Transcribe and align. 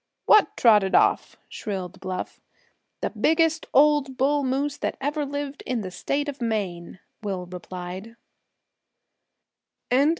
"What 0.25 0.57
trotted 0.57 0.95
off?" 0.95 1.37
shrilled 1.47 1.99
Bluff. 1.99 2.41
"The 3.01 3.11
biggest 3.11 3.67
old 3.71 4.17
bull 4.17 4.43
moose 4.43 4.75
that 4.77 4.97
ever 4.99 5.27
lived 5.27 5.61
in 5.67 5.81
the 5.81 5.91
State 5.91 6.27
of 6.27 6.41
Maine," 6.41 6.97
Will 7.21 7.45
replied. 7.45 8.15